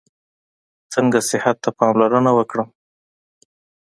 څنګه 0.93 1.19
صحت 1.29 1.57
ته 1.63 1.69
پاملرنه 1.77 2.31
وکړم؟ 2.35 2.69